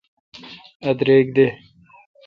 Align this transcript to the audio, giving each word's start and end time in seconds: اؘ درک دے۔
اؘ 0.85 0.91
درک 0.99 1.27
دے۔ 1.35 1.45